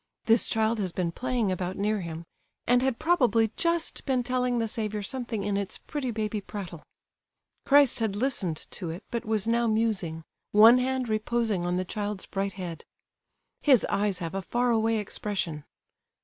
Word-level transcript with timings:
This 0.25 0.47
child 0.47 0.79
has 0.79 0.91
been 0.91 1.11
playing 1.11 1.51
about 1.51 1.77
near 1.77 2.01
Him, 2.01 2.25
and 2.65 2.81
had 2.81 2.97
probably 2.97 3.51
just 3.55 4.03
been 4.03 4.23
telling 4.23 4.57
the 4.57 4.67
Saviour 4.67 5.03
something 5.03 5.43
in 5.43 5.57
its 5.57 5.77
pretty 5.77 6.09
baby 6.09 6.41
prattle. 6.41 6.81
Christ 7.67 7.99
had 7.99 8.15
listened 8.15 8.65
to 8.71 8.89
it, 8.89 9.03
but 9.11 9.25
was 9.25 9.45
now 9.45 9.67
musing—one 9.67 10.79
hand 10.79 11.07
reposing 11.07 11.67
on 11.67 11.77
the 11.77 11.85
child's 11.85 12.25
bright 12.25 12.53
head. 12.53 12.83
His 13.61 13.85
eyes 13.91 14.17
have 14.17 14.33
a 14.33 14.41
far 14.41 14.71
away 14.71 14.97
expression. 14.97 15.65